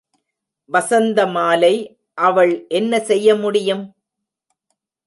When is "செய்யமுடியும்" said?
3.07-3.85